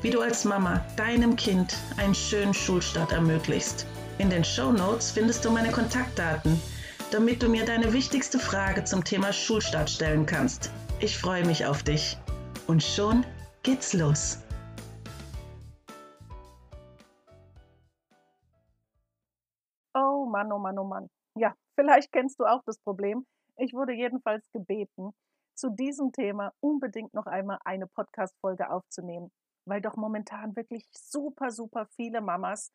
wie 0.00 0.10
du 0.10 0.20
als 0.20 0.44
Mama 0.44 0.84
deinem 0.96 1.34
Kind 1.34 1.76
einen 1.96 2.14
schönen 2.14 2.54
Schulstart 2.54 3.10
ermöglichst. 3.12 3.86
In 4.18 4.30
den 4.30 4.44
Show 4.44 4.70
Notes 4.70 5.10
findest 5.10 5.44
du 5.44 5.50
meine 5.50 5.72
Kontaktdaten, 5.72 6.60
damit 7.10 7.42
du 7.42 7.48
mir 7.48 7.64
deine 7.64 7.92
wichtigste 7.92 8.38
Frage 8.38 8.84
zum 8.84 9.02
Thema 9.02 9.32
Schulstart 9.32 9.90
stellen 9.90 10.24
kannst. 10.24 10.70
Ich 11.00 11.18
freue 11.18 11.44
mich 11.44 11.66
auf 11.66 11.82
dich. 11.82 12.16
Und 12.68 12.82
schon 12.82 13.24
geht's 13.64 13.92
los. 13.92 14.38
Oh 19.94 20.26
Mann, 20.26 20.52
oh 20.52 20.58
Mann, 20.58 20.78
oh 20.78 20.84
Mann. 20.84 21.08
Ja, 21.34 21.54
vielleicht 21.74 22.12
kennst 22.12 22.38
du 22.38 22.44
auch 22.44 22.62
das 22.66 22.78
Problem. 22.78 23.26
Ich 23.56 23.72
wurde 23.72 23.94
jedenfalls 23.94 24.48
gebeten, 24.52 25.10
zu 25.56 25.70
diesem 25.70 26.12
Thema 26.12 26.52
unbedingt 26.60 27.14
noch 27.14 27.26
einmal 27.26 27.58
eine 27.64 27.88
Podcast-Folge 27.88 28.70
aufzunehmen 28.70 29.32
weil 29.68 29.80
doch 29.80 29.96
momentan 29.96 30.56
wirklich 30.56 30.88
super, 30.92 31.50
super 31.50 31.86
viele 31.86 32.20
Mamas 32.20 32.72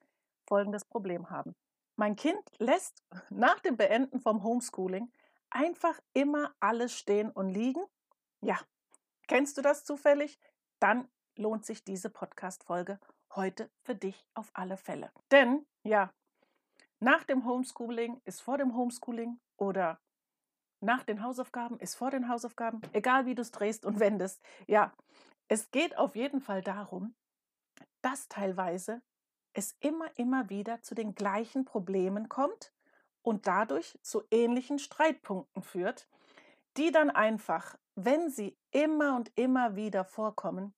folgendes 0.47 0.85
Problem 0.85 1.29
haben. 1.29 1.55
Mein 1.95 2.15
Kind 2.15 2.41
lässt 2.57 3.03
nach 3.29 3.59
dem 3.59 3.77
Beenden 3.77 4.19
vom 4.19 4.43
Homeschooling 4.43 5.11
einfach 5.49 5.99
immer 6.13 6.53
alles 6.59 6.97
stehen 6.97 7.29
und 7.29 7.49
liegen. 7.49 7.83
Ja, 8.41 8.59
kennst 9.27 9.57
du 9.57 9.61
das 9.61 9.85
zufällig? 9.85 10.39
Dann 10.79 11.07
lohnt 11.35 11.65
sich 11.65 11.83
diese 11.83 12.09
Podcast-Folge 12.09 12.99
heute 13.35 13.69
für 13.83 13.95
dich 13.95 14.27
auf 14.33 14.51
alle 14.53 14.77
Fälle. 14.77 15.11
Denn, 15.31 15.65
ja, 15.83 16.11
nach 16.99 17.23
dem 17.23 17.45
Homeschooling 17.45 18.21
ist 18.25 18.41
vor 18.41 18.57
dem 18.57 18.75
Homeschooling 18.75 19.39
oder 19.57 19.99
nach 20.79 21.03
den 21.03 21.23
Hausaufgaben 21.23 21.79
ist 21.79 21.95
vor 21.95 22.11
den 22.11 22.27
Hausaufgaben, 22.27 22.81
egal 22.91 23.25
wie 23.25 23.35
du 23.35 23.41
es 23.41 23.51
drehst 23.51 23.85
und 23.85 23.99
wendest. 23.99 24.43
Ja, 24.67 24.93
es 25.47 25.71
geht 25.71 25.97
auf 25.97 26.15
jeden 26.15 26.41
Fall 26.41 26.61
darum, 26.61 27.15
dass 28.01 28.27
teilweise 28.27 29.01
es 29.53 29.75
immer, 29.79 30.09
immer 30.17 30.49
wieder 30.49 30.81
zu 30.81 30.95
den 30.95 31.15
gleichen 31.15 31.65
Problemen 31.65 32.27
kommt 32.29 32.73
und 33.21 33.47
dadurch 33.47 33.97
zu 34.01 34.23
ähnlichen 34.31 34.79
Streitpunkten 34.79 35.63
führt, 35.63 36.07
die 36.77 36.91
dann 36.91 37.09
einfach, 37.09 37.77
wenn 37.95 38.29
sie 38.29 38.57
immer 38.71 39.15
und 39.15 39.31
immer 39.35 39.75
wieder 39.75 40.03
vorkommen, 40.03 40.73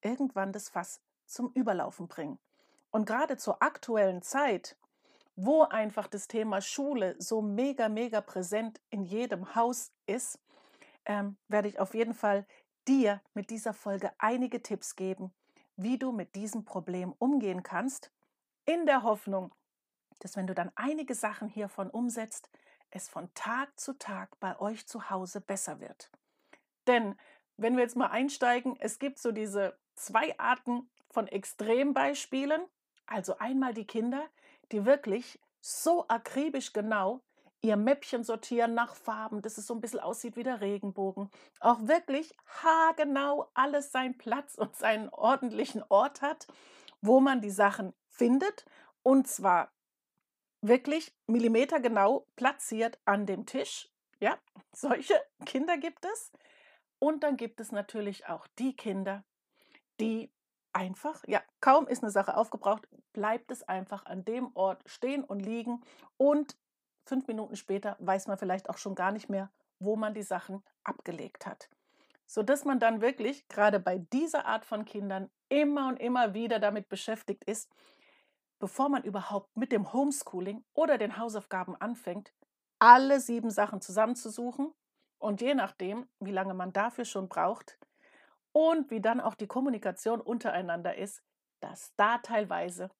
irgendwann 0.00 0.52
das 0.52 0.68
Fass 0.68 1.00
zum 1.26 1.52
Überlaufen 1.52 2.08
bringen. 2.08 2.38
Und 2.90 3.06
gerade 3.06 3.36
zur 3.36 3.62
aktuellen 3.62 4.22
Zeit, 4.22 4.76
wo 5.36 5.62
einfach 5.62 6.06
das 6.06 6.28
Thema 6.28 6.60
Schule 6.60 7.16
so 7.18 7.42
mega, 7.42 7.88
mega 7.88 8.20
präsent 8.20 8.80
in 8.90 9.02
jedem 9.02 9.54
Haus 9.54 9.92
ist, 10.06 10.38
ähm, 11.06 11.36
werde 11.48 11.68
ich 11.68 11.80
auf 11.80 11.94
jeden 11.94 12.14
Fall 12.14 12.46
dir 12.88 13.20
mit 13.34 13.50
dieser 13.50 13.74
Folge 13.74 14.12
einige 14.18 14.62
Tipps 14.62 14.96
geben, 14.96 15.32
wie 15.76 15.98
du 15.98 16.12
mit 16.12 16.34
diesem 16.34 16.64
Problem 16.64 17.14
umgehen 17.18 17.62
kannst, 17.62 18.12
in 18.64 18.86
der 18.86 19.02
Hoffnung, 19.02 19.54
dass 20.20 20.36
wenn 20.36 20.46
du 20.46 20.54
dann 20.54 20.70
einige 20.74 21.14
Sachen 21.14 21.48
hiervon 21.48 21.90
umsetzt, 21.90 22.48
es 22.90 23.08
von 23.08 23.32
Tag 23.34 23.78
zu 23.78 23.98
Tag 23.98 24.38
bei 24.40 24.58
euch 24.60 24.86
zu 24.86 25.10
Hause 25.10 25.40
besser 25.40 25.80
wird. 25.80 26.10
Denn 26.86 27.16
wenn 27.56 27.76
wir 27.76 27.82
jetzt 27.82 27.96
mal 27.96 28.08
einsteigen, 28.08 28.76
es 28.78 28.98
gibt 28.98 29.18
so 29.18 29.32
diese 29.32 29.78
zwei 29.94 30.38
Arten 30.38 30.88
von 31.10 31.28
Extrembeispielen. 31.28 32.62
Also 33.06 33.38
einmal 33.38 33.74
die 33.74 33.86
Kinder, 33.86 34.28
die 34.72 34.84
wirklich 34.84 35.40
so 35.60 36.06
akribisch 36.08 36.72
genau 36.72 37.22
ihr 37.64 37.76
Mäppchen 37.76 38.24
sortieren 38.24 38.74
nach 38.74 38.94
Farben, 38.94 39.40
dass 39.40 39.56
es 39.56 39.66
so 39.66 39.74
ein 39.74 39.80
bisschen 39.80 40.00
aussieht 40.00 40.36
wie 40.36 40.42
der 40.42 40.60
Regenbogen. 40.60 41.30
Auch 41.60 41.78
wirklich 41.80 42.36
haargenau 42.62 43.50
alles 43.54 43.90
seinen 43.90 44.18
Platz 44.18 44.54
und 44.56 44.76
seinen 44.76 45.08
ordentlichen 45.08 45.82
Ort 45.88 46.20
hat, 46.20 46.46
wo 47.00 47.20
man 47.20 47.40
die 47.40 47.50
Sachen 47.50 47.94
findet. 48.06 48.66
Und 49.02 49.28
zwar 49.28 49.72
wirklich 50.60 51.14
millimetergenau 51.26 52.26
platziert 52.36 52.98
an 53.06 53.24
dem 53.24 53.46
Tisch. 53.46 53.90
Ja, 54.20 54.38
solche 54.72 55.14
Kinder 55.46 55.78
gibt 55.78 56.04
es. 56.04 56.32
Und 56.98 57.22
dann 57.22 57.38
gibt 57.38 57.60
es 57.60 57.72
natürlich 57.72 58.26
auch 58.26 58.46
die 58.58 58.76
Kinder, 58.76 59.24
die 60.00 60.30
einfach, 60.74 61.22
ja, 61.26 61.42
kaum 61.60 61.86
ist 61.86 62.02
eine 62.02 62.12
Sache 62.12 62.36
aufgebraucht, 62.36 62.88
bleibt 63.14 63.50
es 63.50 63.62
einfach 63.62 64.04
an 64.04 64.24
dem 64.24 64.54
Ort 64.54 64.82
stehen 64.86 65.24
und 65.24 65.40
liegen 65.40 65.82
und 66.18 66.56
fünf 67.04 67.26
Minuten 67.26 67.56
später 67.56 67.96
weiß 68.00 68.26
man 68.26 68.38
vielleicht 68.38 68.68
auch 68.68 68.78
schon 68.78 68.94
gar 68.94 69.12
nicht 69.12 69.28
mehr, 69.28 69.50
wo 69.78 69.96
man 69.96 70.14
die 70.14 70.22
Sachen 70.22 70.62
abgelegt 70.82 71.46
hat. 71.46 71.68
Sodass 72.26 72.64
man 72.64 72.78
dann 72.78 73.00
wirklich 73.00 73.48
gerade 73.48 73.78
bei 73.80 73.98
dieser 73.98 74.46
Art 74.46 74.64
von 74.64 74.84
Kindern 74.84 75.30
immer 75.48 75.88
und 75.88 75.98
immer 75.98 76.34
wieder 76.34 76.58
damit 76.58 76.88
beschäftigt 76.88 77.44
ist, 77.44 77.70
bevor 78.58 78.88
man 78.88 79.02
überhaupt 79.02 79.56
mit 79.56 79.72
dem 79.72 79.92
Homeschooling 79.92 80.64
oder 80.72 80.96
den 80.96 81.18
Hausaufgaben 81.18 81.76
anfängt, 81.76 82.32
alle 82.78 83.20
sieben 83.20 83.50
Sachen 83.50 83.80
zusammenzusuchen 83.80 84.72
und 85.18 85.40
je 85.40 85.54
nachdem, 85.54 86.08
wie 86.20 86.32
lange 86.32 86.54
man 86.54 86.72
dafür 86.72 87.04
schon 87.04 87.28
braucht 87.28 87.78
und 88.52 88.90
wie 88.90 89.00
dann 89.00 89.20
auch 89.20 89.34
die 89.34 89.46
Kommunikation 89.46 90.20
untereinander 90.20 90.96
ist, 90.96 91.22
dass 91.60 91.94
da 91.96 92.18
teilweise 92.18 92.90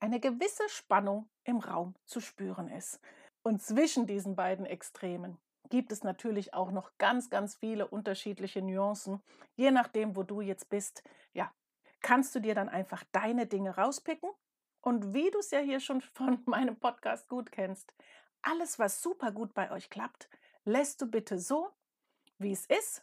eine 0.00 0.20
gewisse 0.20 0.68
Spannung 0.68 1.28
im 1.44 1.58
Raum 1.58 1.94
zu 2.04 2.20
spüren 2.20 2.68
ist. 2.68 3.00
Und 3.48 3.62
zwischen 3.62 4.06
diesen 4.06 4.36
beiden 4.36 4.66
Extremen 4.66 5.38
gibt 5.70 5.90
es 5.90 6.04
natürlich 6.04 6.52
auch 6.52 6.70
noch 6.70 6.90
ganz, 6.98 7.30
ganz 7.30 7.54
viele 7.54 7.88
unterschiedliche 7.88 8.60
Nuancen. 8.60 9.22
Je 9.56 9.70
nachdem, 9.70 10.16
wo 10.16 10.22
du 10.22 10.42
jetzt 10.42 10.68
bist, 10.68 11.02
ja, 11.32 11.50
kannst 12.02 12.34
du 12.34 12.40
dir 12.40 12.54
dann 12.54 12.68
einfach 12.68 13.04
deine 13.10 13.46
Dinge 13.46 13.74
rauspicken. 13.74 14.28
Und 14.82 15.14
wie 15.14 15.30
du 15.30 15.38
es 15.38 15.50
ja 15.50 15.60
hier 15.60 15.80
schon 15.80 16.02
von 16.02 16.42
meinem 16.44 16.76
Podcast 16.78 17.26
gut 17.30 17.50
kennst, 17.50 17.94
alles, 18.42 18.78
was 18.78 19.00
super 19.00 19.32
gut 19.32 19.54
bei 19.54 19.70
euch 19.70 19.88
klappt, 19.88 20.28
lässt 20.66 21.00
du 21.00 21.06
bitte 21.06 21.38
so, 21.38 21.70
wie 22.36 22.52
es 22.52 22.66
ist. 22.66 23.02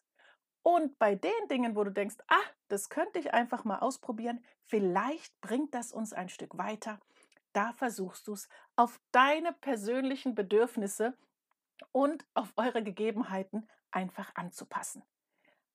Und 0.61 0.99
bei 0.99 1.15
den 1.15 1.47
Dingen, 1.49 1.75
wo 1.75 1.83
du 1.83 1.91
denkst, 1.91 2.17
ah, 2.27 2.45
das 2.67 2.89
könnte 2.89 3.17
ich 3.17 3.33
einfach 3.33 3.63
mal 3.63 3.79
ausprobieren, 3.79 4.45
vielleicht 4.67 5.41
bringt 5.41 5.73
das 5.73 5.91
uns 5.91 6.13
ein 6.13 6.29
Stück 6.29 6.55
weiter, 6.55 6.99
da 7.55 7.73
versuchst 7.73 8.27
du 8.27 8.33
es 8.33 8.49
auf 8.75 8.99
deine 9.11 9.53
persönlichen 9.53 10.35
Bedürfnisse 10.35 11.17
und 11.91 12.25
auf 12.33 12.53
eure 12.57 12.83
Gegebenheiten 12.83 13.67
einfach 13.91 14.31
anzupassen. 14.35 15.03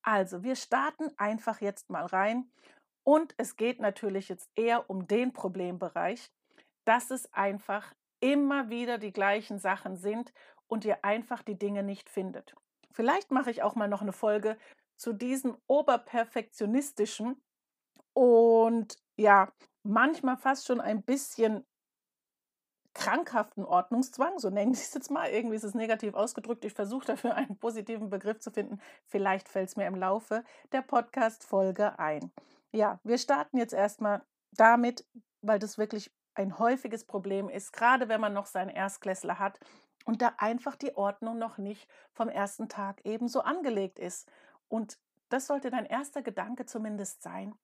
Also, 0.02 0.42
wir 0.42 0.56
starten 0.56 1.10
einfach 1.18 1.60
jetzt 1.60 1.90
mal 1.90 2.06
rein 2.06 2.50
und 3.02 3.34
es 3.38 3.56
geht 3.56 3.80
natürlich 3.80 4.28
jetzt 4.28 4.50
eher 4.54 4.88
um 4.88 5.06
den 5.06 5.32
Problembereich, 5.32 6.30
dass 6.84 7.10
es 7.10 7.32
einfach 7.32 7.94
immer 8.20 8.68
wieder 8.70 8.98
die 8.98 9.12
gleichen 9.12 9.58
Sachen 9.58 9.96
sind 9.96 10.32
und 10.66 10.84
ihr 10.84 11.04
einfach 11.04 11.42
die 11.42 11.58
Dinge 11.58 11.82
nicht 11.82 12.08
findet. 12.08 12.54
Vielleicht 12.92 13.30
mache 13.30 13.50
ich 13.50 13.62
auch 13.62 13.74
mal 13.74 13.88
noch 13.88 14.02
eine 14.02 14.12
Folge 14.12 14.56
zu 14.96 15.12
diesem 15.12 15.56
oberperfektionistischen 15.66 17.42
und 18.12 18.96
ja, 19.16 19.52
manchmal 19.82 20.36
fast 20.36 20.66
schon 20.66 20.80
ein 20.80 21.02
bisschen 21.02 21.64
krankhaften 22.92 23.64
Ordnungszwang, 23.64 24.38
so 24.38 24.50
nennen 24.50 24.74
Sie 24.74 24.82
es 24.82 24.94
jetzt 24.94 25.10
mal. 25.10 25.30
Irgendwie 25.30 25.56
ist 25.56 25.64
es 25.64 25.74
negativ 25.74 26.14
ausgedrückt. 26.14 26.64
Ich 26.64 26.72
versuche 26.72 27.06
dafür 27.06 27.34
einen 27.34 27.56
positiven 27.58 28.10
Begriff 28.10 28.40
zu 28.40 28.50
finden. 28.50 28.80
Vielleicht 29.06 29.48
fällt 29.48 29.68
es 29.68 29.76
mir 29.76 29.86
im 29.86 29.94
Laufe 29.94 30.44
der 30.72 30.82
Podcast-Folge 30.82 31.98
ein. 31.98 32.32
Ja, 32.72 33.00
wir 33.04 33.18
starten 33.18 33.58
jetzt 33.58 33.72
erstmal 33.72 34.22
damit, 34.52 35.06
weil 35.42 35.58
das 35.58 35.78
wirklich 35.78 36.12
ein 36.34 36.58
häufiges 36.58 37.04
Problem 37.04 37.48
ist, 37.48 37.72
gerade 37.72 38.08
wenn 38.08 38.20
man 38.20 38.32
noch 38.32 38.46
seinen 38.46 38.70
Erstklässler 38.70 39.38
hat 39.38 39.58
und 40.04 40.22
da 40.22 40.32
einfach 40.38 40.76
die 40.76 40.96
Ordnung 40.96 41.38
noch 41.38 41.58
nicht 41.58 41.88
vom 42.12 42.28
ersten 42.28 42.68
Tag 42.68 43.00
ebenso 43.04 43.40
angelegt 43.40 43.98
ist. 43.98 44.30
Und 44.68 44.98
das 45.28 45.46
sollte 45.46 45.70
dein 45.70 45.86
erster 45.86 46.22
Gedanke 46.22 46.66
zumindest 46.66 47.22
sein. 47.22 47.54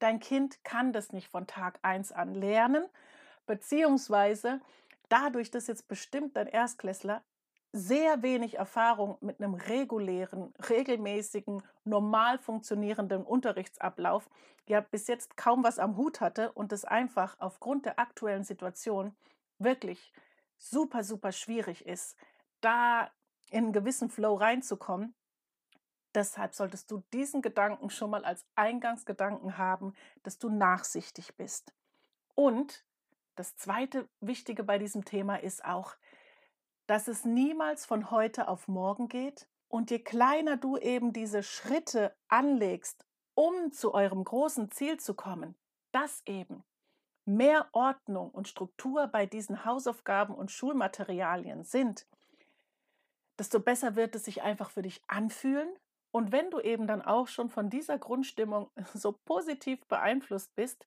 Dein 0.00 0.18
Kind 0.18 0.64
kann 0.64 0.92
das 0.92 1.12
nicht 1.12 1.28
von 1.28 1.46
Tag 1.46 1.78
1 1.82 2.10
an 2.10 2.34
lernen, 2.34 2.84
beziehungsweise 3.46 4.60
dadurch, 5.08 5.50
dass 5.50 5.66
jetzt 5.66 5.88
bestimmt 5.88 6.36
dein 6.36 6.46
Erstklässler 6.46 7.22
sehr 7.72 8.22
wenig 8.22 8.54
Erfahrung 8.58 9.18
mit 9.20 9.40
einem 9.40 9.54
regulären, 9.54 10.52
regelmäßigen, 10.68 11.62
normal 11.84 12.38
funktionierenden 12.38 13.24
Unterrichtsablauf, 13.24 14.28
ja 14.66 14.80
bis 14.80 15.06
jetzt 15.06 15.36
kaum 15.36 15.62
was 15.62 15.78
am 15.78 15.96
Hut 15.96 16.20
hatte 16.20 16.50
und 16.52 16.72
es 16.72 16.84
einfach 16.84 17.36
aufgrund 17.38 17.86
der 17.86 17.98
aktuellen 17.98 18.44
Situation 18.44 19.14
wirklich 19.58 20.12
super, 20.56 21.04
super 21.04 21.32
schwierig 21.32 21.86
ist, 21.86 22.16
da 22.60 23.10
in 23.50 23.64
einen 23.64 23.72
gewissen 23.72 24.10
Flow 24.10 24.34
reinzukommen. 24.34 25.14
Deshalb 26.14 26.54
solltest 26.54 26.90
du 26.90 27.02
diesen 27.12 27.42
Gedanken 27.42 27.90
schon 27.90 28.10
mal 28.10 28.24
als 28.24 28.44
Eingangsgedanken 28.56 29.58
haben, 29.58 29.94
dass 30.22 30.38
du 30.38 30.48
nachsichtig 30.48 31.36
bist. 31.36 31.72
Und 32.34 32.84
das 33.36 33.56
zweite 33.56 34.08
Wichtige 34.20 34.64
bei 34.64 34.78
diesem 34.78 35.04
Thema 35.04 35.36
ist 35.36 35.64
auch, 35.64 35.94
dass 36.86 37.06
es 37.06 37.24
niemals 37.24 37.86
von 37.86 38.10
heute 38.10 38.48
auf 38.48 38.66
morgen 38.66 39.08
geht. 39.08 39.48
Und 39.68 39.92
je 39.92 40.00
kleiner 40.00 40.56
du 40.56 40.76
eben 40.76 41.12
diese 41.12 41.44
Schritte 41.44 42.12
anlegst, 42.26 43.06
um 43.34 43.70
zu 43.70 43.94
eurem 43.94 44.24
großen 44.24 44.72
Ziel 44.72 44.98
zu 44.98 45.14
kommen, 45.14 45.54
dass 45.92 46.22
eben 46.26 46.64
mehr 47.24 47.68
Ordnung 47.72 48.30
und 48.30 48.48
Struktur 48.48 49.06
bei 49.06 49.26
diesen 49.26 49.64
Hausaufgaben 49.64 50.34
und 50.34 50.50
Schulmaterialien 50.50 51.62
sind, 51.62 52.06
desto 53.38 53.60
besser 53.60 53.96
wird 53.96 54.16
es 54.16 54.24
sich 54.24 54.42
einfach 54.42 54.70
für 54.70 54.82
dich 54.82 55.00
anfühlen. 55.06 55.68
Und 56.12 56.32
wenn 56.32 56.50
du 56.50 56.60
eben 56.60 56.86
dann 56.86 57.02
auch 57.02 57.28
schon 57.28 57.48
von 57.48 57.70
dieser 57.70 57.98
Grundstimmung 57.98 58.70
so 58.94 59.12
positiv 59.12 59.84
beeinflusst 59.86 60.54
bist, 60.54 60.84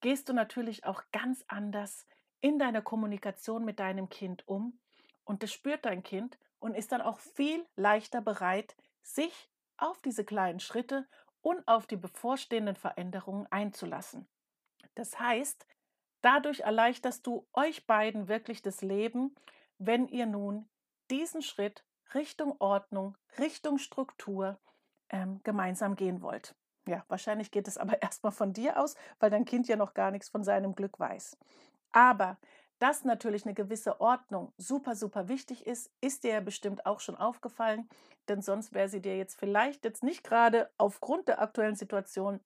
gehst 0.00 0.28
du 0.28 0.32
natürlich 0.32 0.84
auch 0.84 1.02
ganz 1.12 1.44
anders 1.48 2.06
in 2.40 2.58
deiner 2.58 2.82
Kommunikation 2.82 3.64
mit 3.64 3.80
deinem 3.80 4.08
Kind 4.08 4.46
um 4.48 4.78
und 5.24 5.42
das 5.42 5.52
spürt 5.52 5.84
dein 5.84 6.02
Kind 6.02 6.38
und 6.58 6.74
ist 6.74 6.92
dann 6.92 7.02
auch 7.02 7.18
viel 7.18 7.66
leichter 7.76 8.20
bereit, 8.20 8.76
sich 9.02 9.50
auf 9.76 10.00
diese 10.02 10.24
kleinen 10.24 10.60
Schritte 10.60 11.06
und 11.42 11.66
auf 11.66 11.86
die 11.86 11.96
bevorstehenden 11.96 12.76
Veränderungen 12.76 13.46
einzulassen. 13.50 14.28
Das 14.94 15.18
heißt, 15.18 15.66
dadurch 16.20 16.60
erleichterst 16.60 17.26
du 17.26 17.46
euch 17.52 17.86
beiden 17.86 18.28
wirklich 18.28 18.62
das 18.62 18.82
Leben, 18.82 19.34
wenn 19.78 20.08
ihr 20.08 20.26
nun 20.26 20.68
diesen 21.10 21.42
Schritt 21.42 21.84
Richtung 22.14 22.56
Ordnung, 22.58 23.16
Richtung 23.38 23.78
Struktur 23.78 24.58
ähm, 25.10 25.40
gemeinsam 25.42 25.96
gehen 25.96 26.22
wollt. 26.22 26.54
Ja, 26.86 27.04
wahrscheinlich 27.08 27.50
geht 27.50 27.68
es 27.68 27.78
aber 27.78 28.02
erstmal 28.02 28.32
von 28.32 28.52
dir 28.52 28.80
aus, 28.80 28.94
weil 29.18 29.30
dein 29.30 29.44
Kind 29.44 29.68
ja 29.68 29.76
noch 29.76 29.94
gar 29.94 30.10
nichts 30.10 30.28
von 30.28 30.44
seinem 30.44 30.74
Glück 30.74 30.98
weiß. 30.98 31.36
Aber 31.92 32.38
dass 32.78 33.04
natürlich 33.04 33.44
eine 33.44 33.54
gewisse 33.54 34.00
Ordnung 34.00 34.54
super, 34.56 34.96
super 34.96 35.28
wichtig 35.28 35.66
ist, 35.66 35.92
ist 36.00 36.24
dir 36.24 36.32
ja 36.32 36.40
bestimmt 36.40 36.86
auch 36.86 37.00
schon 37.00 37.16
aufgefallen, 37.16 37.88
denn 38.28 38.40
sonst 38.40 38.72
wäre 38.72 38.88
sie 38.88 39.02
dir 39.02 39.18
jetzt 39.18 39.38
vielleicht 39.38 39.84
jetzt 39.84 40.02
nicht 40.02 40.24
gerade 40.24 40.70
aufgrund 40.78 41.28
der 41.28 41.42
aktuellen 41.42 41.76
Situation 41.76 42.40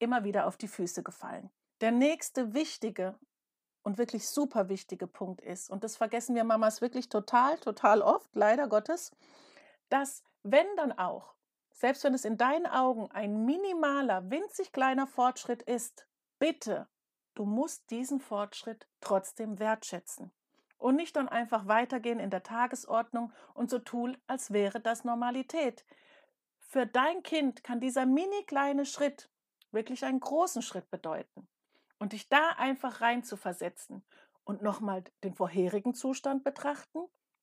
immer 0.00 0.24
wieder 0.24 0.46
auf 0.46 0.56
die 0.56 0.66
Füße 0.66 1.04
gefallen. 1.04 1.50
Der 1.80 1.92
nächste 1.92 2.52
wichtige 2.52 3.14
und 3.84 3.98
wirklich 3.98 4.28
super 4.28 4.68
wichtige 4.68 5.06
Punkt 5.06 5.40
ist, 5.40 5.70
und 5.70 5.84
das 5.84 5.96
vergessen 5.96 6.34
wir 6.34 6.42
Mamas 6.42 6.80
wirklich 6.80 7.08
total, 7.08 7.58
total 7.58 8.02
oft, 8.02 8.28
leider 8.34 8.66
Gottes, 8.66 9.12
dass 9.88 10.24
wenn 10.42 10.66
dann 10.76 10.90
auch, 10.90 11.34
selbst 11.70 12.02
wenn 12.02 12.14
es 12.14 12.24
in 12.24 12.36
deinen 12.36 12.66
Augen 12.66 13.08
ein 13.12 13.44
minimaler, 13.44 14.28
winzig 14.30 14.72
kleiner 14.72 15.06
Fortschritt 15.06 15.62
ist, 15.62 16.08
bitte 16.40 16.88
Du 17.34 17.44
musst 17.44 17.90
diesen 17.90 18.20
Fortschritt 18.20 18.86
trotzdem 19.00 19.58
wertschätzen 19.58 20.30
und 20.78 20.94
nicht 20.94 21.16
dann 21.16 21.28
einfach 21.28 21.66
weitergehen 21.66 22.20
in 22.20 22.30
der 22.30 22.44
Tagesordnung 22.44 23.32
und 23.54 23.70
so 23.70 23.80
tun, 23.80 24.16
als 24.28 24.52
wäre 24.52 24.80
das 24.80 25.02
Normalität. 25.02 25.84
Für 26.58 26.86
dein 26.86 27.24
Kind 27.24 27.64
kann 27.64 27.80
dieser 27.80 28.06
mini 28.06 28.44
kleine 28.46 28.86
Schritt 28.86 29.30
wirklich 29.72 30.04
einen 30.04 30.20
großen 30.20 30.62
Schritt 30.62 30.90
bedeuten. 30.90 31.48
Und 32.04 32.12
dich 32.12 32.28
da 32.28 32.50
einfach 32.58 33.00
rein 33.00 33.24
zu 33.24 33.34
versetzen 33.34 34.04
und 34.44 34.60
nochmal 34.60 35.04
den 35.22 35.32
vorherigen 35.32 35.94
Zustand 35.94 36.44
betrachten 36.44 36.98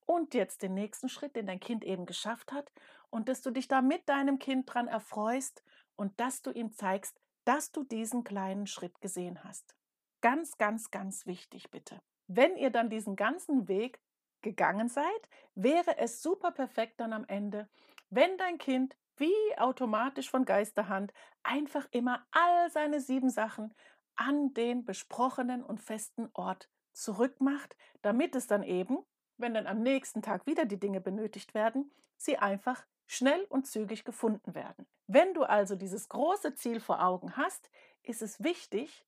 und 0.05 0.35
jetzt 0.35 0.61
den 0.61 0.75
nächsten 0.75 1.09
Schritt, 1.09 1.35
den 1.35 1.47
dein 1.47 1.59
Kind 1.59 1.83
eben 1.83 2.05
geschafft 2.05 2.51
hat 2.51 2.71
und 3.09 3.27
dass 3.27 3.41
du 3.41 3.49
dich 3.49 3.67
da 3.67 3.81
mit 3.81 4.07
deinem 4.07 4.37
Kind 4.37 4.71
dran 4.71 4.87
erfreust 4.87 5.63
und 5.95 6.19
dass 6.19 6.43
du 6.43 6.51
ihm 6.51 6.73
zeigst, 6.73 7.19
dass 7.43 7.71
du 7.71 7.83
diesen 7.83 8.23
kleinen 8.23 8.67
Schritt 8.67 9.01
gesehen 9.01 9.43
hast. 9.43 9.75
Ganz, 10.21 10.59
ganz, 10.59 10.91
ganz 10.91 11.25
wichtig 11.25 11.71
bitte. 11.71 11.99
Wenn 12.27 12.55
ihr 12.55 12.69
dann 12.69 12.91
diesen 12.91 13.15
ganzen 13.15 13.67
Weg 13.67 13.99
gegangen 14.43 14.89
seid, 14.89 15.29
wäre 15.55 15.97
es 15.97 16.21
super 16.21 16.51
perfekt 16.51 16.99
dann 16.99 17.13
am 17.13 17.25
Ende, 17.25 17.67
wenn 18.11 18.37
dein 18.37 18.59
Kind 18.59 18.95
wie 19.17 19.57
automatisch 19.57 20.29
von 20.29 20.45
Geisterhand 20.45 21.11
einfach 21.41 21.87
immer 21.89 22.27
all 22.29 22.69
seine 22.69 22.99
sieben 22.99 23.31
Sachen 23.31 23.73
an 24.15 24.53
den 24.53 24.85
besprochenen 24.85 25.63
und 25.63 25.81
festen 25.81 26.29
Ort 26.33 26.69
zurückmacht, 26.93 27.75
damit 28.01 28.35
es 28.35 28.47
dann 28.47 28.63
eben, 28.63 28.99
wenn 29.37 29.53
dann 29.53 29.67
am 29.67 29.81
nächsten 29.81 30.21
Tag 30.21 30.45
wieder 30.45 30.65
die 30.65 30.79
Dinge 30.79 31.01
benötigt 31.01 31.53
werden, 31.53 31.91
sie 32.17 32.37
einfach 32.37 32.85
schnell 33.07 33.43
und 33.49 33.67
zügig 33.67 34.05
gefunden 34.05 34.55
werden. 34.55 34.87
Wenn 35.07 35.33
du 35.33 35.43
also 35.43 35.75
dieses 35.75 36.07
große 36.09 36.55
Ziel 36.55 36.79
vor 36.79 37.03
Augen 37.03 37.35
hast, 37.35 37.69
ist 38.03 38.21
es 38.21 38.43
wichtig, 38.43 39.05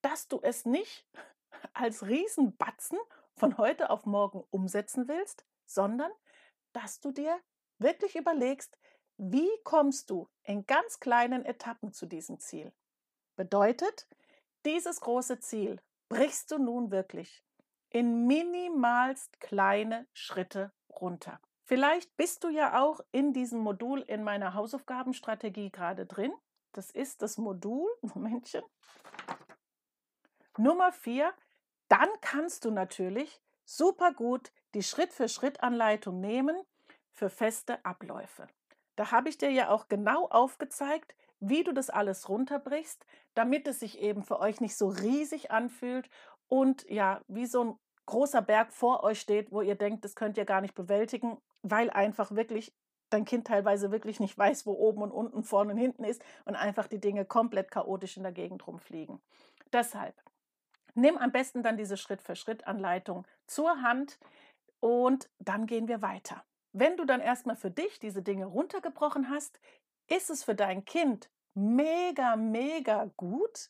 dass 0.00 0.28
du 0.28 0.40
es 0.42 0.64
nicht 0.64 1.06
als 1.74 2.06
Riesenbatzen 2.06 2.98
von 3.36 3.58
heute 3.58 3.90
auf 3.90 4.06
morgen 4.06 4.44
umsetzen 4.50 5.08
willst, 5.08 5.44
sondern 5.66 6.10
dass 6.72 7.00
du 7.00 7.12
dir 7.12 7.38
wirklich 7.78 8.16
überlegst, 8.16 8.78
wie 9.16 9.50
kommst 9.64 10.10
du 10.10 10.28
in 10.42 10.66
ganz 10.66 11.00
kleinen 11.00 11.44
Etappen 11.44 11.92
zu 11.92 12.06
diesem 12.06 12.38
Ziel. 12.38 12.72
Bedeutet, 13.36 14.06
dieses 14.64 15.00
große 15.00 15.40
Ziel 15.40 15.80
brichst 16.08 16.50
du 16.50 16.58
nun 16.58 16.90
wirklich 16.90 17.42
in 17.90 18.26
minimalst 18.26 19.40
kleine 19.40 20.06
Schritte 20.14 20.72
runter. 20.88 21.40
Vielleicht 21.64 22.16
bist 22.16 22.42
du 22.44 22.48
ja 22.48 22.82
auch 22.82 23.00
in 23.12 23.32
diesem 23.32 23.60
Modul 23.60 24.00
in 24.00 24.24
meiner 24.24 24.54
Hausaufgabenstrategie 24.54 25.70
gerade 25.70 26.06
drin. 26.06 26.32
Das 26.72 26.90
ist 26.90 27.22
das 27.22 27.38
Modul, 27.38 27.88
Momentchen, 28.02 28.62
Nummer 30.58 30.92
vier, 30.92 31.32
dann 31.88 32.08
kannst 32.20 32.64
du 32.64 32.70
natürlich 32.70 33.40
super 33.64 34.12
gut 34.12 34.52
die 34.74 34.82
Schritt-für-Schritt-Anleitung 34.82 36.20
nehmen 36.20 36.56
für 37.10 37.30
feste 37.30 37.82
Abläufe. 37.84 38.48
Da 38.96 39.10
habe 39.10 39.30
ich 39.30 39.38
dir 39.38 39.50
ja 39.50 39.70
auch 39.70 39.88
genau 39.88 40.28
aufgezeigt, 40.28 41.14
wie 41.42 41.64
du 41.64 41.72
das 41.72 41.90
alles 41.90 42.28
runterbrichst, 42.28 43.04
damit 43.34 43.66
es 43.66 43.80
sich 43.80 43.98
eben 44.00 44.22
für 44.22 44.40
euch 44.40 44.60
nicht 44.60 44.76
so 44.76 44.88
riesig 44.88 45.50
anfühlt 45.50 46.08
und 46.48 46.88
ja, 46.88 47.20
wie 47.28 47.46
so 47.46 47.64
ein 47.64 47.76
großer 48.06 48.42
Berg 48.42 48.72
vor 48.72 49.02
euch 49.04 49.20
steht, 49.20 49.52
wo 49.52 49.60
ihr 49.60 49.74
denkt, 49.74 50.04
das 50.04 50.14
könnt 50.14 50.36
ihr 50.36 50.44
gar 50.44 50.60
nicht 50.60 50.74
bewältigen, 50.74 51.38
weil 51.62 51.90
einfach 51.90 52.32
wirklich 52.32 52.72
dein 53.10 53.24
Kind 53.24 53.46
teilweise 53.46 53.90
wirklich 53.90 54.20
nicht 54.20 54.36
weiß, 54.38 54.66
wo 54.66 54.72
oben 54.72 55.02
und 55.02 55.10
unten, 55.10 55.42
vorne 55.44 55.72
und 55.72 55.78
hinten 55.78 56.04
ist 56.04 56.22
und 56.44 56.56
einfach 56.56 56.86
die 56.86 57.00
Dinge 57.00 57.24
komplett 57.24 57.70
chaotisch 57.70 58.16
in 58.16 58.22
der 58.22 58.32
Gegend 58.32 58.66
rumfliegen. 58.66 59.20
Deshalb 59.72 60.14
Nimm 60.94 61.16
am 61.16 61.32
besten 61.32 61.62
dann 61.62 61.76
diese 61.76 61.96
Schritt-für-Schritt-Anleitung 61.96 63.26
zur 63.46 63.82
Hand 63.82 64.18
und 64.80 65.30
dann 65.38 65.66
gehen 65.66 65.88
wir 65.88 66.02
weiter. 66.02 66.44
Wenn 66.72 66.96
du 66.96 67.04
dann 67.04 67.20
erstmal 67.20 67.56
für 67.56 67.70
dich 67.70 67.98
diese 67.98 68.22
Dinge 68.22 68.46
runtergebrochen 68.46 69.30
hast, 69.30 69.58
ist 70.08 70.30
es 70.30 70.44
für 70.44 70.54
dein 70.54 70.84
Kind 70.84 71.30
mega, 71.54 72.36
mega 72.36 73.10
gut, 73.16 73.68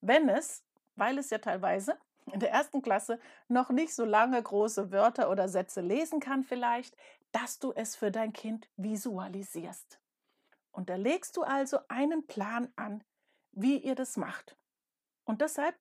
wenn 0.00 0.28
es, 0.28 0.64
weil 0.96 1.18
es 1.18 1.30
ja 1.30 1.38
teilweise 1.38 1.98
in 2.32 2.40
der 2.40 2.50
ersten 2.50 2.82
Klasse 2.82 3.20
noch 3.48 3.70
nicht 3.70 3.94
so 3.94 4.04
lange 4.04 4.42
große 4.42 4.90
Wörter 4.90 5.30
oder 5.30 5.48
Sätze 5.48 5.80
lesen 5.80 6.20
kann 6.20 6.42
vielleicht, 6.42 6.96
dass 7.32 7.58
du 7.58 7.72
es 7.72 7.96
für 7.96 8.10
dein 8.10 8.32
Kind 8.32 8.68
visualisierst. 8.76 10.00
Und 10.72 10.88
da 10.88 10.96
legst 10.96 11.36
du 11.36 11.42
also 11.42 11.78
einen 11.88 12.26
Plan 12.26 12.72
an, 12.76 13.04
wie 13.52 13.78
ihr 13.78 13.94
das 13.94 14.16
macht. 14.16 14.56
Und 15.24 15.40
deshalb 15.40 15.76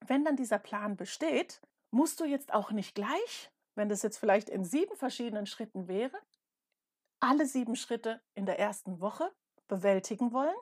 wenn 0.00 0.24
dann 0.24 0.36
dieser 0.36 0.58
Plan 0.58 0.96
besteht, 0.96 1.60
musst 1.90 2.20
du 2.20 2.24
jetzt 2.24 2.52
auch 2.52 2.70
nicht 2.70 2.94
gleich, 2.94 3.50
wenn 3.74 3.88
das 3.88 4.02
jetzt 4.02 4.18
vielleicht 4.18 4.48
in 4.48 4.64
sieben 4.64 4.96
verschiedenen 4.96 5.46
Schritten 5.46 5.88
wäre, 5.88 6.18
alle 7.20 7.46
sieben 7.46 7.76
Schritte 7.76 8.20
in 8.34 8.46
der 8.46 8.58
ersten 8.58 9.00
Woche 9.00 9.32
bewältigen 9.68 10.32
wollen, 10.32 10.54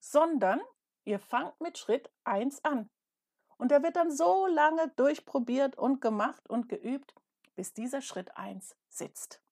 sondern 0.00 0.60
ihr 1.04 1.18
fangt 1.18 1.60
mit 1.60 1.78
Schritt 1.78 2.10
1 2.24 2.64
an. 2.64 2.90
Und 3.56 3.70
der 3.70 3.82
wird 3.82 3.96
dann 3.96 4.10
so 4.10 4.46
lange 4.46 4.88
durchprobiert 4.96 5.76
und 5.76 6.00
gemacht 6.00 6.48
und 6.48 6.68
geübt, 6.68 7.14
bis 7.54 7.74
dieser 7.74 8.00
Schritt 8.00 8.36
1 8.36 8.74
sitzt. 8.88 9.42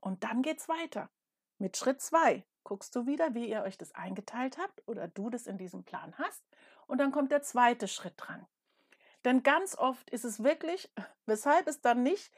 Und 0.00 0.24
dann 0.24 0.42
geht's 0.42 0.68
weiter. 0.68 1.08
Mit 1.58 1.76
Schritt 1.76 2.00
2 2.00 2.44
guckst 2.64 2.94
du 2.94 3.06
wieder, 3.06 3.34
wie 3.34 3.48
ihr 3.48 3.62
euch 3.62 3.78
das 3.78 3.94
eingeteilt 3.94 4.58
habt 4.58 4.86
oder 4.86 5.08
du 5.08 5.30
das 5.30 5.46
in 5.46 5.56
diesem 5.56 5.84
Plan 5.84 6.14
hast. 6.18 6.42
Und 6.86 6.98
dann 6.98 7.12
kommt 7.12 7.32
der 7.32 7.42
zweite 7.42 7.88
Schritt 7.88 8.14
dran. 8.16 8.46
Denn 9.24 9.42
ganz 9.42 9.76
oft 9.76 10.10
ist 10.10 10.24
es 10.24 10.42
wirklich, 10.42 10.92
weshalb 11.26 11.66
es 11.66 11.80
dann 11.80 12.02
nicht 12.02 12.32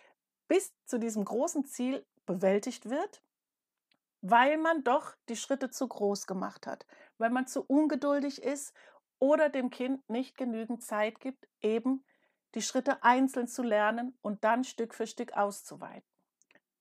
bis 0.48 0.74
zu 0.84 0.98
diesem 0.98 1.24
großen 1.24 1.64
Ziel 1.64 2.06
bewältigt 2.26 2.90
wird, 2.90 3.22
weil 4.20 4.58
man 4.58 4.84
doch 4.84 5.14
die 5.28 5.36
Schritte 5.36 5.70
zu 5.70 5.88
groß 5.88 6.26
gemacht 6.26 6.66
hat, 6.66 6.86
weil 7.20 7.30
man 7.30 7.46
zu 7.46 7.62
ungeduldig 7.62 8.42
ist 8.42 8.74
oder 9.18 9.50
dem 9.50 9.70
Kind 9.70 10.08
nicht 10.08 10.36
genügend 10.36 10.82
Zeit 10.82 11.20
gibt, 11.20 11.46
eben 11.60 12.04
die 12.54 12.62
Schritte 12.62 13.02
einzeln 13.04 13.46
zu 13.46 13.62
lernen 13.62 14.18
und 14.22 14.42
dann 14.42 14.64
Stück 14.64 14.94
für 14.94 15.06
Stück 15.06 15.34
auszuweiten. 15.34 16.08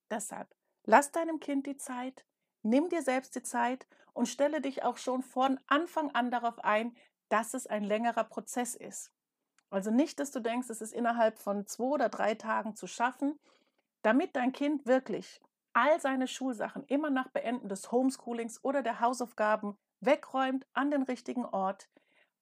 Deshalb 0.10 0.48
lass 0.86 1.12
deinem 1.12 1.40
Kind 1.40 1.68
die 1.68 1.78
Zeit, 1.78 2.26
nimm 2.64 2.90
dir 2.90 3.02
selbst 3.02 3.36
die 3.36 3.44
Zeit 3.44 3.86
und 4.14 4.28
stelle 4.28 4.62
dich 4.62 4.84
auch 4.84 4.98
schon 4.98 5.22
von 5.22 5.60
Anfang 5.68 6.10
an 6.12 6.32
darauf 6.32 6.60
ein, 6.64 6.96
dass 7.28 7.54
es 7.54 7.68
ein 7.68 7.84
längerer 7.84 8.24
Prozess 8.24 8.76
ist. 8.76 9.12
Also 9.70 9.92
nicht, 9.92 10.20
dass 10.20 10.32
du 10.32 10.40
denkst, 10.40 10.70
es 10.70 10.82
ist 10.82 10.94
innerhalb 10.94 11.38
von 11.38 11.68
zwei 11.68 11.84
oder 11.84 12.10
drei 12.10 12.34
Tagen 12.34 12.76
zu 12.76 12.88
schaffen, 12.88 13.38
damit 14.02 14.36
dein 14.36 14.54
Kind 14.54 14.88
wirklich 14.88 15.42
all 15.74 16.00
seine 16.00 16.28
Schulsachen 16.28 16.86
immer 16.86 17.12
nach 17.12 17.28
Beenden 17.30 17.70
des 17.70 17.92
Homeschoolings 17.92 18.64
oder 18.64 18.82
der 18.82 19.00
Hausaufgaben 19.02 19.78
wegräumt 20.02 20.66
an 20.74 20.92
den 20.92 21.04
richtigen 21.04 21.46
Ort. 21.46 21.90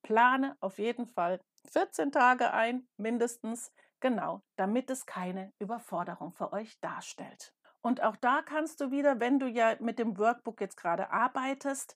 Plane 0.02 0.56
auf 0.60 0.78
jeden 0.78 1.06
Fall 1.06 1.40
14 1.72 2.12
Tage 2.12 2.52
ein, 2.52 2.86
mindestens, 2.96 3.72
genau, 4.00 4.42
damit 4.56 4.90
es 4.90 5.06
keine 5.06 5.52
Überforderung 5.58 6.32
für 6.32 6.52
euch 6.52 6.78
darstellt. 6.80 7.52
Und 7.80 8.02
auch 8.02 8.16
da 8.16 8.42
kannst 8.42 8.80
du 8.80 8.90
wieder, 8.90 9.20
wenn 9.20 9.38
du 9.38 9.46
ja 9.46 9.76
mit 9.80 9.98
dem 9.98 10.18
Workbook 10.18 10.60
jetzt 10.60 10.76
gerade 10.76 11.10
arbeitest, 11.10 11.94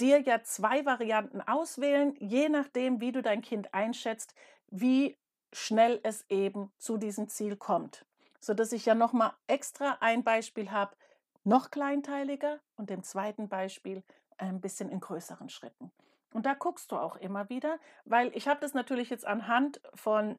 dir 0.00 0.20
ja 0.20 0.42
zwei 0.42 0.84
Varianten 0.84 1.40
auswählen, 1.40 2.14
je 2.18 2.48
nachdem, 2.48 3.00
wie 3.00 3.12
du 3.12 3.22
dein 3.22 3.42
Kind 3.42 3.72
einschätzt, 3.72 4.34
wie 4.68 5.16
schnell 5.52 6.00
es 6.02 6.24
eben 6.28 6.72
zu 6.78 6.98
diesem 6.98 7.28
Ziel 7.28 7.56
kommt. 7.56 8.04
Sodass 8.40 8.72
ich 8.72 8.84
ja 8.86 8.94
nochmal 8.94 9.32
extra 9.46 9.98
ein 10.00 10.24
Beispiel 10.24 10.70
habe, 10.70 10.96
noch 11.44 11.70
kleinteiliger 11.70 12.60
und 12.76 12.90
im 12.90 13.02
zweiten 13.02 13.48
Beispiel 13.48 14.02
ein 14.38 14.60
bisschen 14.60 14.88
in 14.88 15.00
größeren 15.00 15.48
Schritten. 15.48 15.90
Und 16.32 16.46
da 16.46 16.54
guckst 16.54 16.90
du 16.90 16.96
auch 16.96 17.16
immer 17.16 17.48
wieder, 17.48 17.78
weil 18.04 18.36
ich 18.36 18.48
habe 18.48 18.60
das 18.60 18.74
natürlich 18.74 19.10
jetzt 19.10 19.26
anhand 19.26 19.80
von 19.94 20.38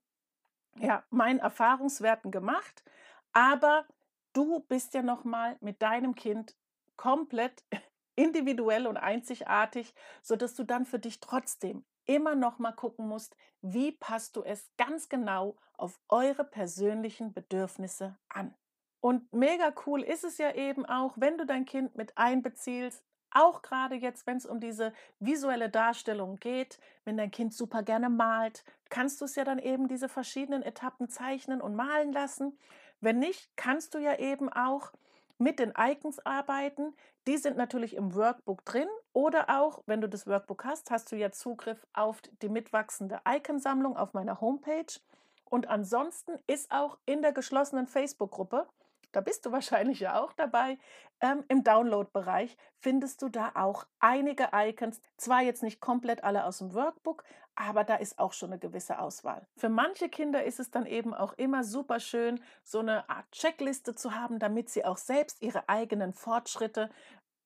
ja, 0.77 1.03
meinen 1.09 1.39
Erfahrungswerten 1.39 2.31
gemacht, 2.31 2.83
aber 3.31 3.85
du 4.33 4.59
bist 4.61 4.93
ja 4.93 5.01
nochmal 5.01 5.57
mit 5.61 5.81
deinem 5.81 6.15
Kind 6.15 6.55
komplett 6.97 7.63
individuell 8.15 8.87
und 8.87 8.97
einzigartig, 8.97 9.93
sodass 10.21 10.53
du 10.55 10.63
dann 10.63 10.85
für 10.85 10.99
dich 10.99 11.19
trotzdem 11.19 11.85
immer 12.05 12.35
noch 12.35 12.59
mal 12.59 12.71
gucken 12.71 13.07
musst, 13.07 13.35
wie 13.61 13.91
passt 13.91 14.35
du 14.35 14.43
es 14.43 14.69
ganz 14.77 15.09
genau 15.09 15.57
auf 15.73 15.99
eure 16.09 16.43
persönlichen 16.43 17.33
Bedürfnisse 17.33 18.17
an. 18.29 18.53
Und 19.01 19.31
mega 19.33 19.73
cool 19.85 20.01
ist 20.01 20.23
es 20.23 20.37
ja 20.37 20.53
eben 20.53 20.85
auch, 20.85 21.13
wenn 21.17 21.37
du 21.37 21.45
dein 21.45 21.65
Kind 21.65 21.95
mit 21.95 22.17
einbeziehst, 22.17 23.03
auch 23.35 23.61
gerade 23.61 23.95
jetzt, 23.95 24.25
wenn 24.27 24.37
es 24.37 24.45
um 24.45 24.59
diese 24.59 24.93
visuelle 25.19 25.69
Darstellung 25.69 26.37
geht, 26.37 26.79
wenn 27.03 27.17
dein 27.17 27.31
Kind 27.31 27.53
super 27.53 27.83
gerne 27.83 28.09
malt, 28.09 28.63
kannst 28.89 29.21
du 29.21 29.25
es 29.25 29.35
ja 29.35 29.43
dann 29.43 29.59
eben 29.59 29.87
diese 29.87 30.09
verschiedenen 30.09 30.63
Etappen 30.63 31.09
zeichnen 31.09 31.61
und 31.61 31.75
malen 31.75 32.13
lassen. 32.13 32.57
Wenn 33.01 33.19
nicht, 33.19 33.49
kannst 33.55 33.93
du 33.93 33.99
ja 33.99 34.17
eben 34.17 34.51
auch 34.51 34.91
mit 35.37 35.59
den 35.59 35.73
Icons 35.77 36.25
arbeiten. 36.25 36.93
Die 37.27 37.37
sind 37.37 37.57
natürlich 37.57 37.95
im 37.95 38.15
Workbook 38.15 38.63
drin 38.65 38.87
oder 39.13 39.49
auch, 39.49 39.83
wenn 39.85 40.01
du 40.01 40.07
das 40.07 40.27
Workbook 40.27 40.63
hast, 40.63 40.91
hast 40.91 41.11
du 41.11 41.15
ja 41.15 41.31
Zugriff 41.31 41.85
auf 41.93 42.21
die 42.41 42.49
mitwachsende 42.49 43.19
Iconsammlung 43.27 43.97
auf 43.97 44.13
meiner 44.13 44.39
Homepage. 44.41 44.99
Und 45.45 45.67
ansonsten 45.67 46.31
ist 46.47 46.71
auch 46.71 46.97
in 47.05 47.21
der 47.21 47.31
geschlossenen 47.31 47.87
Facebook-Gruppe 47.87 48.67
da 49.15 49.21
bist 49.21 49.45
du 49.45 49.51
wahrscheinlich 49.51 50.01
ja 50.01 50.21
auch 50.21 50.33
dabei. 50.33 50.77
Ähm, 51.21 51.45
Im 51.47 51.63
Download-Bereich 51.63 52.57
findest 52.79 53.21
du 53.21 53.29
da 53.29 53.51
auch 53.55 53.85
einige 53.99 54.49
Icons. 54.53 54.99
Zwar 55.17 55.41
jetzt 55.41 55.63
nicht 55.63 55.79
komplett 55.79 56.23
alle 56.23 56.43
aus 56.43 56.57
dem 56.57 56.73
Workbook, 56.73 57.23
aber 57.55 57.85
da 57.85 57.95
ist 57.95 58.19
auch 58.19 58.33
schon 58.33 58.51
eine 58.51 58.59
gewisse 58.59 58.99
Auswahl. 58.99 59.47
Für 59.55 59.69
manche 59.69 60.09
Kinder 60.09 60.43
ist 60.43 60.59
es 60.59 60.69
dann 60.69 60.85
eben 60.85 61.13
auch 61.13 61.33
immer 61.33 61.63
super 61.63 62.01
schön, 62.01 62.41
so 62.65 62.79
eine 62.79 63.09
Art 63.09 63.31
Checkliste 63.31 63.95
zu 63.95 64.13
haben, 64.13 64.39
damit 64.39 64.69
sie 64.69 64.83
auch 64.83 64.97
selbst 64.97 65.41
ihre 65.41 65.69
eigenen 65.69 66.11
Fortschritte 66.11 66.89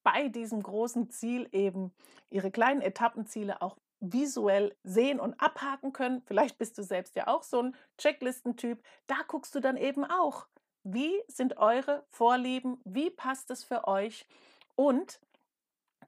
bei 0.02 0.30
diesem 0.30 0.64
großen 0.64 1.12
Ziel 1.12 1.48
eben, 1.52 1.94
ihre 2.32 2.50
kleinen 2.50 2.82
Etappenziele 2.82 3.62
auch 3.62 3.78
visuell 4.00 4.76
sehen 4.84 5.20
und 5.20 5.40
abhaken 5.40 5.94
können. 5.94 6.22
Vielleicht 6.26 6.58
bist 6.58 6.78
du 6.78 6.84
selbst 6.84 7.16
ja 7.16 7.28
auch 7.28 7.44
so 7.44 7.62
ein 7.62 7.76
Checklistentyp. 7.98 8.82
Da 9.08 9.18
guckst 9.28 9.54
du 9.54 9.60
dann 9.60 9.78
eben 9.78 10.06
auch, 10.06 10.48
wie 10.94 11.14
sind 11.28 11.58
eure 11.58 12.06
Vorlieben? 12.10 12.80
Wie 12.84 13.10
passt 13.10 13.52
es 13.52 13.64
für 13.64 13.88
euch? 13.88 14.28
Und 14.76 15.20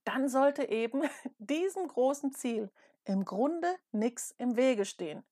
dann 0.04 0.30
sollte 0.30 0.70
eben 0.70 1.04
diesem 1.38 1.88
großen 1.88 2.34
Ziel 2.34 2.72
im 3.06 3.26
Grunde 3.26 3.76
nichts 3.92 4.34
im 4.38 4.56
Wege 4.56 4.86
stehen. 4.86 5.24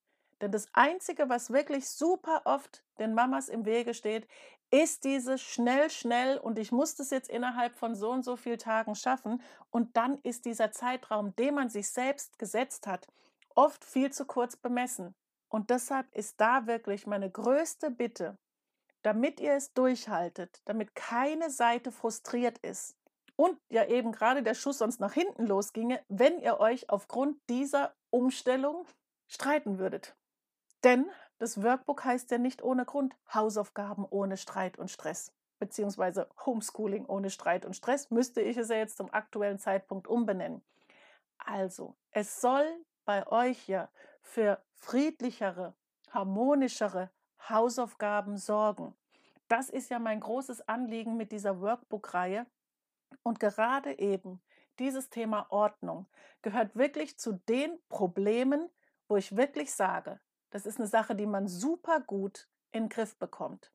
Denn 0.41 0.51
das 0.51 0.67
Einzige, 0.73 1.29
was 1.29 1.51
wirklich 1.51 1.89
super 1.89 2.41
oft 2.45 2.83
den 2.97 3.13
Mamas 3.13 3.49
im 3.49 3.65
Wege 3.65 3.93
steht, 3.93 4.27
ist 4.71 5.03
dieses 5.03 5.41
schnell, 5.41 5.89
schnell 5.89 6.37
und 6.37 6.59
ich 6.59 6.71
muss 6.71 6.95
das 6.95 7.09
jetzt 7.09 7.29
innerhalb 7.29 7.75
von 7.75 7.95
so 7.95 8.11
und 8.11 8.23
so 8.23 8.35
vielen 8.35 8.59
Tagen 8.59 8.95
schaffen. 8.95 9.41
Und 9.71 9.97
dann 9.97 10.19
ist 10.21 10.45
dieser 10.45 10.71
Zeitraum, 10.71 11.35
den 11.35 11.55
man 11.55 11.69
sich 11.69 11.89
selbst 11.89 12.37
gesetzt 12.37 12.87
hat, 12.87 13.07
oft 13.55 13.83
viel 13.83 14.11
zu 14.11 14.25
kurz 14.25 14.55
bemessen. 14.55 15.15
Und 15.49 15.71
deshalb 15.71 16.13
ist 16.15 16.39
da 16.39 16.67
wirklich 16.67 17.07
meine 17.07 17.29
größte 17.29 17.89
Bitte, 17.89 18.37
damit 19.01 19.39
ihr 19.39 19.53
es 19.53 19.73
durchhaltet, 19.73 20.61
damit 20.65 20.95
keine 20.95 21.49
Seite 21.49 21.91
frustriert 21.91 22.57
ist 22.59 22.97
und 23.35 23.57
ja 23.69 23.85
eben 23.85 24.11
gerade 24.11 24.43
der 24.43 24.53
Schuss 24.53 24.79
sonst 24.79 24.99
nach 24.99 25.13
hinten 25.13 25.45
losginge, 25.45 26.03
wenn 26.09 26.39
ihr 26.39 26.59
euch 26.59 26.89
aufgrund 26.89 27.37
dieser 27.49 27.95
Umstellung 28.09 28.85
streiten 29.27 29.79
würdet. 29.79 30.15
Denn 30.83 31.09
das 31.37 31.63
Workbook 31.63 32.03
heißt 32.03 32.31
ja 32.31 32.37
nicht 32.37 32.61
ohne 32.61 32.85
Grund 32.85 33.15
Hausaufgaben 33.33 34.05
ohne 34.09 34.35
Streit 34.35 34.77
und 34.77 34.91
Stress, 34.91 35.31
beziehungsweise 35.57 36.27
Homeschooling 36.45 37.05
ohne 37.05 37.29
Streit 37.29 37.65
und 37.65 37.75
Stress, 37.75 38.11
müsste 38.11 38.41
ich 38.41 38.57
es 38.57 38.67
ja 38.67 38.75
jetzt 38.75 38.97
zum 38.97 39.13
aktuellen 39.13 39.59
Zeitpunkt 39.59 40.07
umbenennen. 40.07 40.61
Also, 41.37 41.95
es 42.11 42.41
soll 42.41 42.67
bei 43.05 43.25
euch 43.27 43.69
ja 43.69 43.89
für 44.21 44.61
friedlichere, 44.73 45.73
harmonischere, 46.11 47.09
Hausaufgaben 47.47 48.37
sorgen. 48.37 48.95
Das 49.47 49.69
ist 49.69 49.89
ja 49.89 49.99
mein 49.99 50.19
großes 50.19 50.67
Anliegen 50.67 51.17
mit 51.17 51.31
dieser 51.31 51.61
Workbook-Reihe. 51.61 52.45
Und 53.23 53.39
gerade 53.39 53.97
eben 53.99 54.41
dieses 54.77 55.09
Thema 55.09 55.47
Ordnung 55.49 56.07
gehört 56.41 56.75
wirklich 56.75 57.17
zu 57.17 57.33
den 57.49 57.79
Problemen, 57.89 58.69
wo 59.07 59.17
ich 59.17 59.35
wirklich 59.35 59.73
sage, 59.73 60.19
das 60.51 60.65
ist 60.65 60.79
eine 60.79 60.87
Sache, 60.87 61.15
die 61.15 61.25
man 61.25 61.47
super 61.47 61.99
gut 61.99 62.47
in 62.71 62.83
den 62.83 62.89
Griff 62.89 63.17
bekommt. 63.17 63.71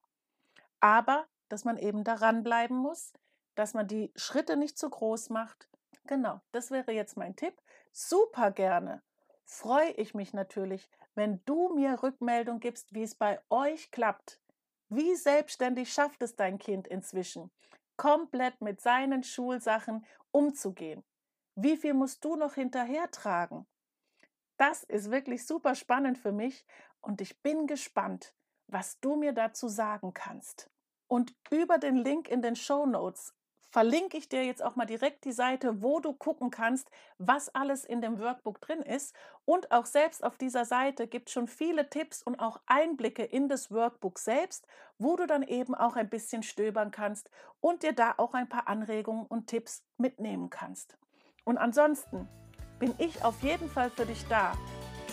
Aber, 0.80 1.26
dass 1.48 1.64
man 1.64 1.78
eben 1.78 2.04
daran 2.04 2.42
bleiben 2.42 2.76
muss, 2.76 3.12
dass 3.54 3.74
man 3.74 3.88
die 3.88 4.12
Schritte 4.16 4.56
nicht 4.56 4.78
zu 4.78 4.88
groß 4.88 5.30
macht. 5.30 5.68
Genau, 6.06 6.40
das 6.52 6.70
wäre 6.70 6.92
jetzt 6.92 7.16
mein 7.16 7.36
Tipp. 7.36 7.54
Super 7.92 8.50
gerne 8.50 9.02
freue 9.44 9.90
ich 9.92 10.14
mich 10.14 10.32
natürlich, 10.32 10.88
wenn 11.14 11.42
du 11.44 11.74
mir 11.74 12.02
Rückmeldung 12.02 12.60
gibst, 12.60 12.92
wie 12.94 13.02
es 13.02 13.14
bei 13.14 13.40
euch 13.50 13.90
klappt. 13.90 14.40
Wie 14.88 15.14
selbstständig 15.14 15.92
schafft 15.92 16.22
es 16.22 16.36
dein 16.36 16.58
Kind 16.58 16.86
inzwischen, 16.86 17.50
komplett 17.96 18.60
mit 18.60 18.80
seinen 18.80 19.22
Schulsachen 19.22 20.04
umzugehen? 20.30 21.04
Wie 21.56 21.76
viel 21.76 21.94
musst 21.94 22.24
du 22.24 22.36
noch 22.36 22.54
hinterher 22.54 23.10
tragen? 23.10 23.66
Das 24.56 24.82
ist 24.84 25.10
wirklich 25.10 25.46
super 25.46 25.74
spannend 25.74 26.18
für 26.18 26.32
mich 26.32 26.64
und 27.00 27.20
ich 27.20 27.40
bin 27.42 27.66
gespannt, 27.66 28.34
was 28.66 29.00
du 29.00 29.16
mir 29.16 29.32
dazu 29.32 29.68
sagen 29.68 30.14
kannst. 30.14 30.70
Und 31.06 31.34
über 31.50 31.78
den 31.78 31.96
Link 31.96 32.28
in 32.28 32.42
den 32.42 32.56
Show 32.56 32.86
Notes 32.86 33.34
verlinke 33.74 34.16
ich 34.16 34.28
dir 34.28 34.44
jetzt 34.44 34.62
auch 34.62 34.76
mal 34.76 34.84
direkt 34.84 35.24
die 35.24 35.32
Seite, 35.32 35.82
wo 35.82 35.98
du 35.98 36.12
gucken 36.12 36.52
kannst, 36.52 36.92
was 37.18 37.52
alles 37.56 37.84
in 37.84 38.00
dem 38.00 38.20
Workbook 38.20 38.60
drin 38.60 38.82
ist. 38.82 39.16
Und 39.46 39.72
auch 39.72 39.84
selbst 39.84 40.22
auf 40.22 40.38
dieser 40.38 40.64
Seite 40.64 41.08
gibt 41.08 41.28
es 41.28 41.32
schon 41.32 41.48
viele 41.48 41.90
Tipps 41.90 42.22
und 42.22 42.38
auch 42.38 42.60
Einblicke 42.66 43.24
in 43.24 43.48
das 43.48 43.72
Workbook 43.72 44.20
selbst, 44.20 44.64
wo 44.98 45.16
du 45.16 45.26
dann 45.26 45.42
eben 45.42 45.74
auch 45.74 45.96
ein 45.96 46.08
bisschen 46.08 46.44
stöbern 46.44 46.92
kannst 46.92 47.28
und 47.60 47.82
dir 47.82 47.92
da 47.92 48.14
auch 48.16 48.34
ein 48.34 48.48
paar 48.48 48.68
Anregungen 48.68 49.26
und 49.26 49.48
Tipps 49.48 49.82
mitnehmen 49.98 50.50
kannst. 50.50 50.96
Und 51.42 51.58
ansonsten 51.58 52.28
bin 52.78 52.94
ich 52.98 53.24
auf 53.24 53.42
jeden 53.42 53.68
Fall 53.68 53.90
für 53.90 54.06
dich 54.06 54.24
da. 54.28 54.52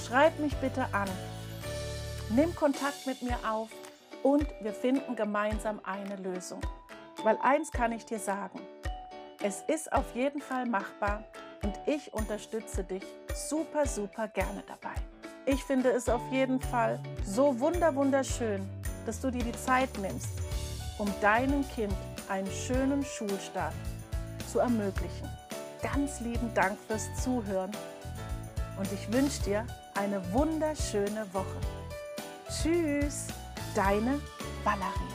Schreib 0.05 0.37
mich 0.37 0.55
bitte 0.57 0.85
an. 0.93 1.09
Nimm 2.29 2.55
Kontakt 2.55 3.07
mit 3.07 3.23
mir 3.23 3.39
auf 3.43 3.71
und 4.21 4.45
wir 4.61 4.73
finden 4.73 5.15
gemeinsam 5.15 5.81
eine 5.83 6.17
Lösung. 6.17 6.61
Weil 7.23 7.37
eins 7.41 7.71
kann 7.71 7.91
ich 7.91 8.05
dir 8.05 8.19
sagen, 8.19 8.59
es 9.43 9.63
ist 9.67 9.91
auf 9.93 10.15
jeden 10.15 10.41
Fall 10.41 10.65
machbar 10.65 11.23
und 11.63 11.73
ich 11.85 12.13
unterstütze 12.13 12.83
dich 12.83 13.03
super, 13.33 13.85
super 13.85 14.27
gerne 14.27 14.63
dabei. 14.67 14.95
Ich 15.45 15.63
finde 15.63 15.89
es 15.89 16.09
auf 16.09 16.21
jeden 16.31 16.59
Fall 16.59 16.99
so 17.25 17.59
wunderschön, 17.59 18.67
dass 19.05 19.19
du 19.21 19.31
dir 19.31 19.43
die 19.43 19.51
Zeit 19.53 19.89
nimmst, 19.99 20.29
um 20.97 21.11
deinem 21.21 21.67
Kind 21.69 21.93
einen 22.29 22.51
schönen 22.51 23.03
Schulstart 23.03 23.73
zu 24.51 24.59
ermöglichen. 24.59 25.29
Ganz 25.81 26.19
lieben 26.21 26.53
Dank 26.53 26.77
fürs 26.87 27.07
Zuhören 27.23 27.71
und 28.77 28.91
ich 28.91 29.11
wünsche 29.11 29.41
dir 29.43 29.67
eine 29.95 30.21
wunderschöne 30.33 31.25
Woche. 31.33 31.57
Tschüss, 32.49 33.27
deine 33.75 34.19
Valerie. 34.63 35.10